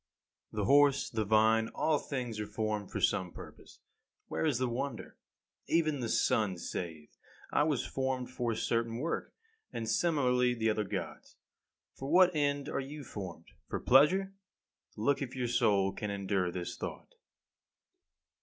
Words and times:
19. 0.51 0.57
The 0.59 0.65
horse, 0.65 1.09
the 1.11 1.25
vine 1.25 1.67
all 1.75 1.99
things 1.99 2.39
are 2.39 2.47
formed 2.47 2.89
for 2.89 2.99
some 2.99 3.31
purpose. 3.31 3.81
Where 4.29 4.47
is 4.47 4.57
the 4.57 4.67
wonder? 4.67 5.15
Even 5.67 5.99
the 5.99 6.09
sun 6.09 6.57
saith, 6.57 7.15
"I 7.53 7.61
was 7.65 7.85
formed 7.85 8.31
for 8.31 8.51
a 8.53 8.55
certain 8.55 8.97
work;" 8.97 9.31
and 9.71 9.87
similarly 9.87 10.55
the 10.55 10.71
other 10.71 10.85
Gods. 10.85 11.35
For 11.93 12.09
what 12.11 12.35
end 12.35 12.67
are 12.67 12.79
you 12.79 13.03
formed? 13.03 13.49
For 13.69 13.79
pleasure? 13.79 14.33
Look 14.97 15.21
if 15.21 15.35
your 15.35 15.47
soul 15.47 15.91
can 15.91 16.09
endure 16.09 16.49
this 16.51 16.75
thought. 16.77 17.13